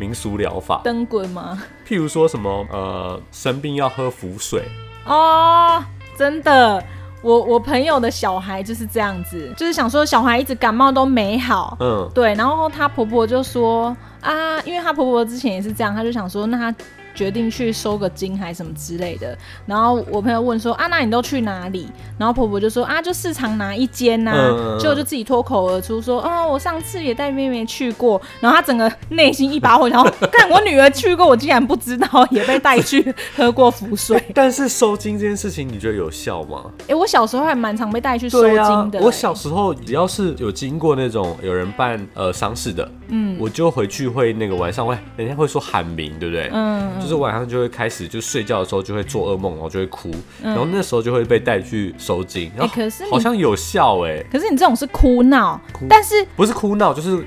[0.00, 1.62] 民俗疗法，灯滚吗？
[1.86, 4.62] 譬如说什么呃生病要喝符水
[5.04, 5.84] 哦，
[6.16, 6.82] 真的。
[7.22, 16.74] 我我朋友的小孩就是这样子，就是想说小孩一直感冒都没好，嗯，对，然后她婆婆就说啊，因为她婆婆之前也是这样，她就想说那她
[17.14, 19.36] 决定去收个金还是什么之类的。
[19.66, 21.88] 然后我朋友问说啊，那你都去哪里？
[22.18, 24.32] 然后婆婆就说啊，就市场哪一间呐、
[24.78, 28.20] 结果就自己脱口而出说，哦，我上次也带妹妹去过。
[28.40, 34.22] 然后她整个内心一把火，然后 看我女儿去过，我竟然不知道，也被带去喝过符水。
[34.34, 36.64] 但是收金这件事情，你觉得有效吗？
[36.88, 46.48] 哎、我小时候还蛮常被带去收金的、，我小时候只要是有经过那种有人办呃丧事的，嗯，我就回去会那个晚上会，人家会说喊名，对不对？
[46.52, 50.10] 嗯，就是晚上就会开始，就睡觉的时候就会做噩梦，然后就会哭，
[50.42, 57.22] 嗯然后那时候就会被带去收金，然后可是好像有效哎、可是你这种是哭闹哭，但是不是哭闹就是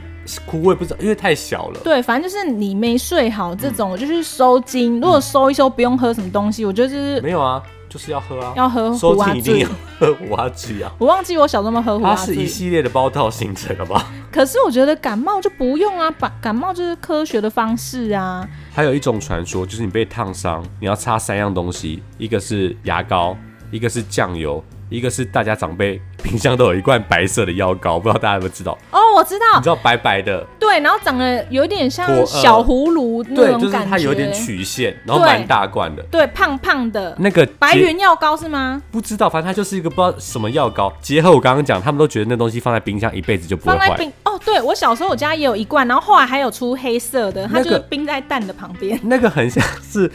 [0.47, 1.79] 哭，我也不知道，因为太小了。
[1.83, 4.99] 对，反正就是你没睡好这嗯种，我就是收金。
[4.99, 7.61] 如果收一收不用喝什么东西，我觉得就是没有啊，
[7.95, 9.69] 就是要喝啊，要喝收胡阿醉金一定要。
[9.97, 10.91] 喝胡阿醉啊。
[10.97, 14.05] 我忘记我小时候有没有喝胡阿醉它是一，系列的包套行程，好不好？
[14.29, 18.45] 可是我觉得感冒就不用啊，把感冒就是科学的方式啊。
[18.73, 23.37] 还有一种传说，就是你被烫伤，你要擦三样东西，一个是牙膏，
[23.71, 28.77] 一个是酱油，一个是大家长辈冰箱都有一罐白色的药膏，不知道大家有没有知道？
[28.91, 36.03] 哦，我知道你，知道白白的，对，然后长得有点像小葫芦那种感觉，它有点曲线，然后蛮大罐的。
[36.03, 37.15] 对，胖胖的。
[37.19, 38.81] 那个白云药膏是吗？
[38.91, 40.93] 不知道，反正它就是一个不知道什么药膏。
[41.01, 43.87] 结合我刚刚讲，他们都觉得那东西放在冰箱一辈子就不会坏。
[43.87, 48.99] 放在冰哦，对我小时候我家也有一罐，然后后来还有出黑色的，它就是冰在蛋的旁边。
[49.03, 50.11] 那个很像是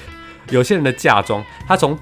[0.51, 1.99] 有些人的嫁妆，他从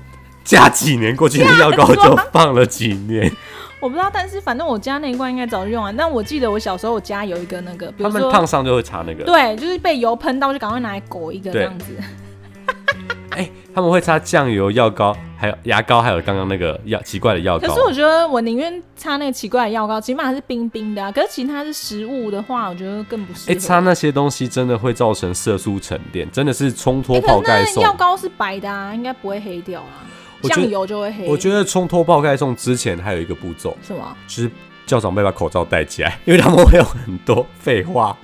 [0.49, 3.31] 嫁几年过去，那药膏就放了几年。
[3.81, 5.95] 我不知道，但是反正我家那一罐应该早就用完。
[5.95, 9.25] 但我记得我小时候我家有一个那个，比他们如说烫伤就会擦那个。
[9.25, 11.87] 对，就是被油喷到就赶快拿来裹一个这对样子。
[13.37, 17.69] 哎、他们会擦酱油、药膏，还有牙膏，还有刚刚那个药奇怪的药膏。
[17.69, 21.13] 可是我觉得我宁愿擦那个奇怪的药膏，起码是冰冰的啊。
[21.13, 23.61] 可是其他是食物的话，我觉得更不适哎、合。
[23.61, 27.83] 擦那些东西真的会造成色素沉淀，真的是冲脱欸可是泡盖送。
[27.83, 30.03] 那药膏是白的啊，应该不会黑掉啊。
[30.43, 31.27] 酱油就会黑。
[31.27, 34.17] 我觉得冲脱爆盖送之前还有一个步骤，什么？
[34.27, 34.51] 就是
[34.87, 38.17] 叫长辈把口罩戴起来， 因为他们会有很多废话。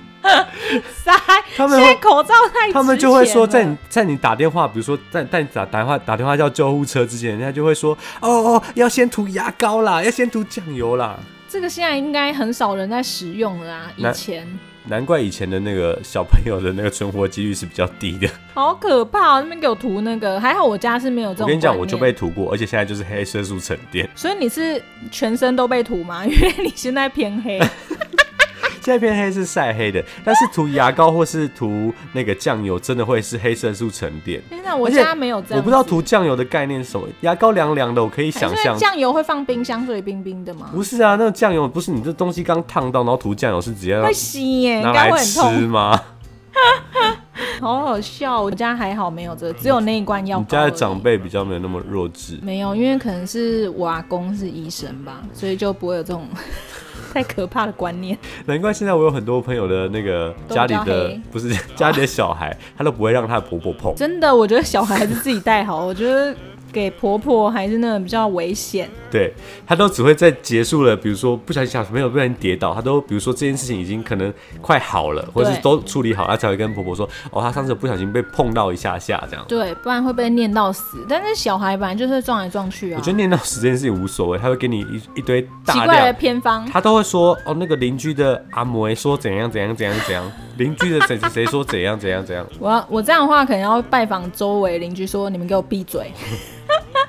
[1.03, 1.11] 塞！
[1.55, 11.15] 他们会现在口罩太值他们就会说，在你在你打电话，比如说在在你打打电话打电话叫救护车之前，人家就会说，哦哦，要先涂牙膏啦，要先涂酱油啦。
[11.47, 13.91] 这个现在应该很少人在使用了啊。
[13.95, 14.47] 以前
[14.87, 18.27] 难怪以前的那个小朋友的那个存活几率是比较低的。
[18.53, 21.45] 好可怕、啊，那边给我涂那个，还好我家是没有这种。
[21.45, 22.15] 我跟你讲，我就被。
[22.15, 24.09] 涂过，而且现在就是黑色素沉淀。
[24.15, 26.23] 所以你是全身都被涂吗？
[26.25, 27.59] 因为你现在偏黑。
[28.85, 34.39] 现在偏黑是晒黑的，但是涂牙膏或是涂那个酱油，真的会是黑色素沉淀。
[34.47, 35.57] 天哪，我家没有这样。
[35.57, 38.77] 我不知道涂酱油的概念是什么，牙膏凉凉的，我可以想象。
[38.77, 40.69] 酱油会放冰箱，所以冰冰的吗？
[40.71, 45.99] 不是啊，那个酱油不是你这东西刚烫到，然后涂酱油是直接会吸耶，拿来吃会很痛，吗？
[47.59, 48.39] 好好笑。
[48.39, 50.43] 我家还好没有这个，只有那一罐药膏。
[50.43, 52.37] 你家的长辈比较没有那么弱智。
[52.43, 56.27] 没有，因为可能是我阿公是医生吧，所以就不会有这种
[57.15, 58.17] 太可怕的观念。
[58.45, 63.95] 难怪现在我有很多朋友的那个家里的不是 家里的小孩，他都不会让他的婆婆碰。
[63.95, 65.85] 真的，我觉得小孩还是自己带好。
[65.85, 66.35] 我觉得
[66.75, 68.89] 给婆婆还是那种比较危险。
[69.09, 69.33] 对
[69.65, 79.45] 他都只会在结束了，比如说不小心小朋友不小心跌倒，他都比如说这件事情已经可能快好了，或者是都处理好，他才会跟婆婆说，哦，他上次不小心被碰到一下下这样。
[79.47, 81.05] 对，不然会被念到死。
[81.07, 82.97] 但是小孩本来就是撞来撞去啊。
[82.99, 86.13] 我觉得念到死这件事情无所谓，他会给你一一堆奇怪的。
[86.13, 86.65] 偏方。
[86.65, 96.11] 他都会说哦，那个邻居的阿嬷说怎样怎样怎样怎样，邻居的谁谁谁说怎样怎样怎样，我要我这样的话，可能要拜访周围邻居，说你们给我闭嘴。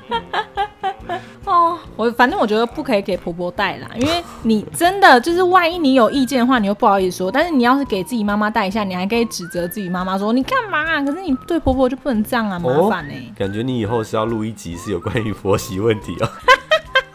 [1.47, 7.31] 哦，我反正我觉得不可以给婆婆带啦，因为你真的就是万一你有意见的话，你又不好意思说。
[7.31, 11.01] 但是你要是给自己妈妈带一下，你还可以指责自己妈妈说你干嘛、啊？
[11.05, 16.29] 可是你对婆婆就不能这样啊，麻烦呢、感觉你以后是要录一集是有关于婆媳问题哦。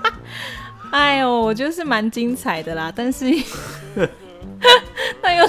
[0.91, 3.25] 哎呦，我觉得是蛮精彩的啦，但是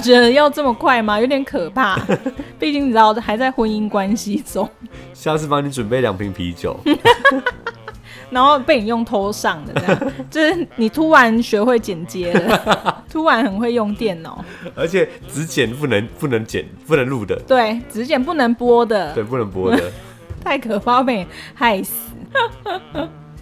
[0.03, 1.19] 觉得要这么快吗？
[1.19, 1.99] 有点可怕。
[2.59, 4.69] 毕竟你知道还在婚姻关系中，
[5.13, 6.77] 下次帮你准备两瓶啤酒，
[8.29, 14.43] 然后被你用偷上的，这样 就是你突然学会剪接了，突然很会用电脑，
[14.75, 19.91] 而且只剪不能不能剪不能录的，对，只剪不能播的，对，不能播的。
[20.43, 21.93] 太可怕，被你害死。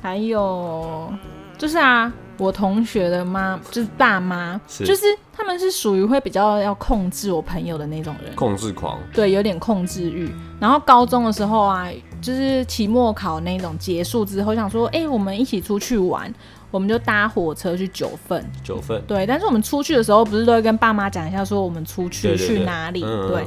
[0.01, 1.11] 还有
[1.57, 2.11] 就是啊，
[2.41, 4.83] 我同学的妈就是爸妈，是。
[4.83, 10.27] 就是他们是属于会比较要控制我朋友的那种人，控制狂，对，有点控制欲。
[10.59, 11.87] 然后高中的时候啊，
[12.19, 16.33] 就是期末考那种结束之后，想说，哎、我们一起出去玩，
[16.71, 18.43] 我们就搭火车去九份。
[18.63, 23.01] 九份，对，但是我们出去的时候，不是都会跟爸妈讲一下，说我们出去去哪里？
[23.01, 23.45] 对，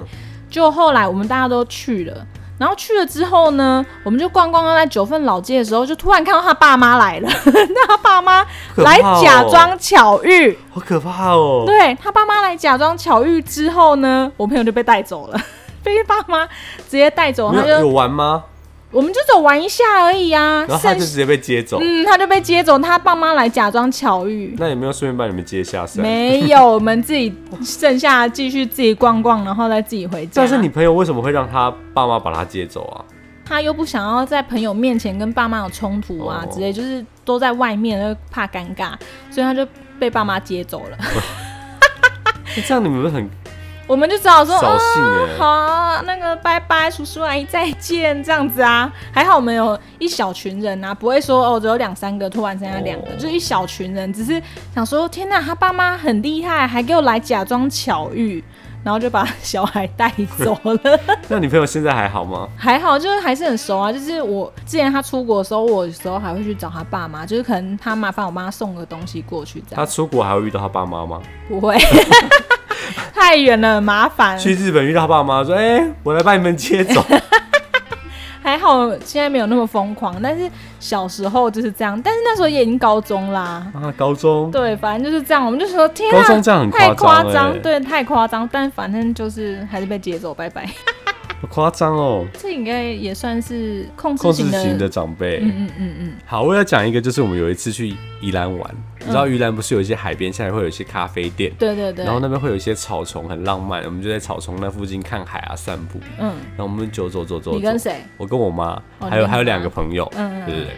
[0.49, 2.25] 就后来我们大家都去了，
[2.59, 8.47] 然后去了之后呢，我们就逛逛逛在九份老街的时候，就突然看到他爸妈来了， 那他爸妈
[8.77, 11.65] 来假装巧遇，好可怕哦！
[11.67, 15.41] 对他爸妈来假装巧遇之后呢，我朋友就被带走了，
[15.83, 16.47] 被爸妈
[16.89, 18.45] 直接带走，他就有有玩吗？
[18.95, 24.55] 我们就走玩一下而已啊，然后他就直接被接走，嗯，他就被接走，他爸妈来假装巧遇。
[24.57, 26.01] 那有没有顺便把你们接下山？
[26.01, 27.35] 没有，我们自己
[27.65, 30.33] 剩下继续自己逛逛，然后再自己回家。
[30.37, 33.05] 但是你朋友为什么会让他爸妈把他接走啊？
[33.45, 38.93] 他又不想要在朋友面前跟爸妈有冲突啊哦之类，就是都在外面，就怕尴尬，
[39.31, 39.67] 所以他就
[39.99, 40.97] 被爸妈接走了。
[40.97, 43.29] 欸 这样你们很
[43.87, 48.91] 我们就只好说，扫兴哦哎、好啊，那个拜拜，叔叔阿姨再见，这样子啊。
[49.13, 54.43] 还好我们有一小群人啊，不会说哦只有两三个，突然剩下两个，哦就是一小群人，只是
[54.75, 58.43] 想说，天哪，他爸妈很厉害，还给我来假装巧遇，
[58.83, 60.79] 然后就把小孩带走了。
[61.29, 62.49] 那女朋友现在还好吗？
[62.57, 63.93] 还好，就是还是很熟啊。
[63.93, 71.21] 就是我之前他出国的时候，我有时候还会去找他爸妈，就是可能他麻烦我妈送个东西过去，这他样出国还会遇到他爸妈吗？
[71.49, 71.77] 不会
[73.13, 74.39] 太远了，很麻烦。
[74.39, 77.05] 去日本遇到他爸妈，说：“哎、我来把你们接走。
[78.43, 81.99] 还好现在没有那么疯狂，但是小时候就是这样。
[82.03, 85.45] 但是那时候也已经高中啦”，啊，高中对，反正就是这样。
[85.45, 88.49] 我们就说天啊，高中这样很太夸张、夸张，欸，对，太夸张。
[88.53, 90.67] 但反正就是还是被接走，拜拜。
[91.41, 92.27] 好夸张哦。
[92.39, 98.71] 这应该也算是控制型的长辈，嗯嗯嗯嗯，好，我要讲一个，就是我们有一次去宜兰玩，
[99.05, 102.05] 你知道宜兰不是有一些海边下来会有一些咖啡店，对对对。
[102.05, 106.01] 然后那边会有一些草丛，很浪漫，我们就在草丛那附近看海啊，散步。
[106.19, 106.27] 嗯，
[106.57, 108.03] 然后我们走走走走走，你跟谁？
[108.17, 110.75] 我跟我妈，还有还有两妈个朋友，嗯嗯对对对。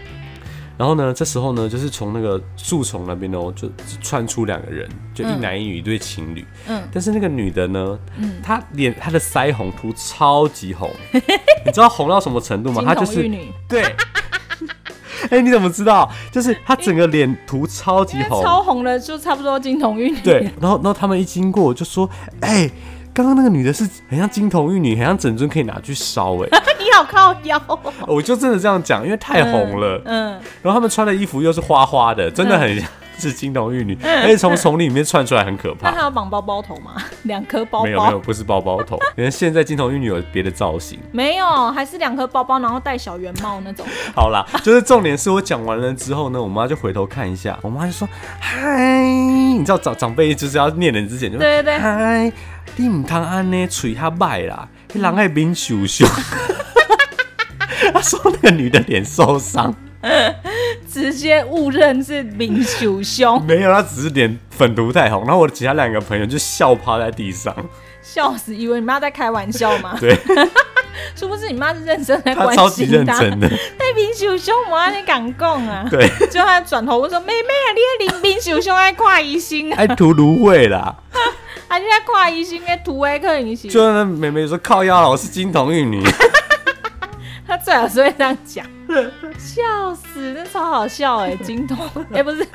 [0.78, 3.70] 然后呢，这时候呢，就是从那个树丛那边哦，就
[4.02, 6.44] 窜出两个人，就一嗯男一女一对情侣。
[6.68, 10.90] 嗯但是那个女的呢，嗯，她脸她的腮红涂超级红，
[11.64, 12.80] 你知道红到什么程度吗？
[12.80, 13.22] 金她就是
[13.68, 13.94] 对。
[15.30, 16.10] 哎、你怎么知道？
[16.30, 20.20] 就是她整个脸涂超级红，超红的就差不多金童玉女。
[20.20, 20.50] 对。
[20.60, 22.08] 然后，然后他们一经过，我就说
[22.40, 22.70] ：“哎、
[23.12, 27.78] 刚刚那个女的是很像金童玉女，很像整尊可以拿去烧。”哎，你好靠腰哦。
[28.06, 30.00] 我就真的这样讲，因为太红了。
[30.04, 32.88] 嗯，然后他们穿的衣服又是花花的，真的很像
[33.18, 36.02] 是金童玉女，而且从丛林里面窜出来很可那还怕。
[36.04, 36.94] 有绑包包头吗？
[37.24, 37.84] 两颗包包？
[37.84, 40.98] 没有没有，不是包包头， 因为现在金童玉女有别的造型。
[41.12, 43.86] 没有还是两颗包包，然后戴小圆帽那种。
[44.14, 48.08] 好啦，就是重点是我讲完了之后呢，我妈就回头看一下，我妈就说
[48.40, 52.32] ：“嗨，你知道长长辈就是要念人之前就说对对对嗨，
[52.76, 56.08] 你唔通安呢，嘴较歹啦，你人爱面受伤。”
[57.92, 59.74] 他说那个女的脸受伤，
[60.97, 65.22] 直接误认是明秀兄，没有，他只是脸粉涂太红。
[65.26, 67.55] 然后我其他两个朋友就笑趴在地上，
[68.01, 69.94] 笑死，以为你妈在开玩笑吗？
[70.01, 70.16] 对
[71.14, 73.20] 殊不知你妈是认真在她关超级认心他。
[73.20, 75.86] 真的，对明秀兄，我爱你敢讲啊？
[75.90, 77.68] 对，就他转头我说：“妹妹啊，
[78.01, 79.76] 你的林秀兄爱看医生啊？
[79.84, 80.97] 爱涂芦荟啦。
[81.68, 86.03] 啊，你在看医生的图的可能是？”就那妹妹说靠腰了，我是金童玉女。
[87.47, 88.66] 他最好是会这样讲，
[89.39, 91.78] 笑死，那超好笑哎、金童
[92.12, 92.47] 哎、不是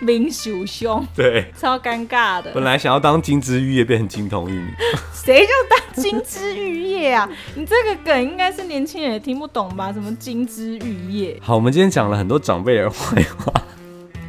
[0.00, 2.50] 明秀兄，对，超尴尬的。
[2.52, 4.74] 本来想要当金枝玉叶，变成金童玉女。
[5.12, 7.28] 谁叫当金枝玉叶啊？
[7.56, 9.92] 你这个梗应该是年轻人也听不懂吧？
[9.92, 13.52] 什么金枝玉叶，好，我们今天讲了很多长辈的坏话，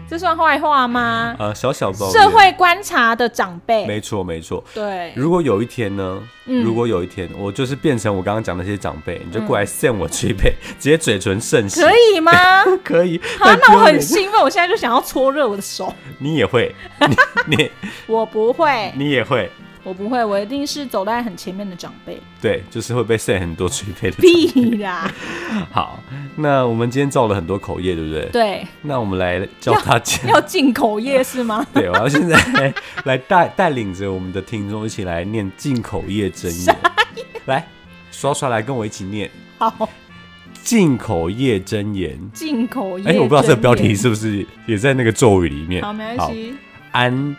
[0.10, 1.36] 这算坏话吗？
[1.38, 2.10] 呃，小小抱。
[2.12, 4.64] 社会观察的长辈，没错没错。
[4.74, 12.32] 对，如果有一天呢，嗯如果有一天我就是变成我刚刚讲那些长辈，你就过来扇我捶背， 直接嘴唇渗血，可以吗？
[12.84, 13.22] 可以。
[13.38, 15.93] 好，那我很兴奋，我现在就想要搓热我的手。
[16.18, 16.74] 你也会，
[17.07, 17.72] 你你
[18.07, 19.49] 我不会，你也会，
[19.84, 22.19] 我不会，我一定是走在很前面的长辈。
[22.41, 24.17] 对，就是会被扇很多捶背的。
[24.17, 25.09] 屁啦，
[25.71, 25.99] 好，
[26.36, 28.25] 那我们今天造了很多口业，对不对？
[28.32, 30.27] 对，那我们来教大家。
[30.27, 31.65] 要进口业是吗？
[31.73, 32.73] 对，我要现在来
[33.05, 36.75] 来带带领着我们的听众一起来念进口业真言。
[37.45, 37.65] 来，
[38.11, 39.89] 刷刷来跟我一起念好，
[40.61, 42.19] 进口业真言。
[42.34, 43.05] 进口业。
[43.05, 43.95] 哎、我不知道这个标题。
[43.95, 45.82] 是不是也在那个咒语里面。
[45.82, 46.53] 好，没关系。
[46.91, 47.36] 安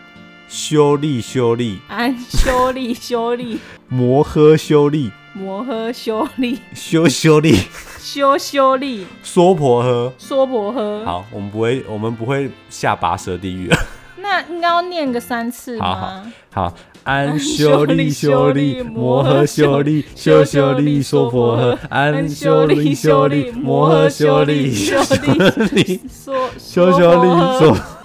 [0.51, 7.55] 修利修利安修利修利摩诃修利摩诃修利修修利
[7.97, 10.11] 修修利娑婆诃。
[10.17, 11.05] 娑婆诃。
[11.05, 13.69] 好，我们不会，我们不会下拔舌地狱。
[14.19, 16.23] 那应该要念个三次好好？
[16.53, 16.73] 好，
[17.05, 21.77] 安修利修利摩诃修利修修利娑婆诃。
[21.89, 25.15] 安修利修利摩诃修利修修
[25.71, 27.77] 利说修修利娑。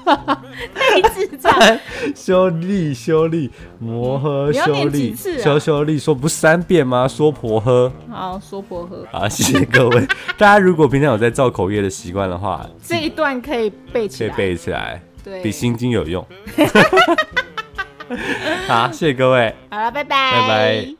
[0.74, 1.52] 太智障。
[2.14, 7.08] 修利修利，摩诃修利，修修利，说不是三遍吗？
[7.08, 7.90] 说婆诃。
[8.10, 10.06] 好，说婆诃好，谢谢各位。
[10.38, 14.36] 大家如果平常有在造口业的习惯的话，这一段可以背可以起来。
[14.36, 16.24] 背起来，对，比心经有用。
[18.68, 19.54] 好，谢谢各位。
[19.70, 20.94] 好了，拜拜，拜拜。